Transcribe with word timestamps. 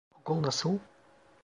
Okul 0.17 0.43
nasıl? 0.43 0.77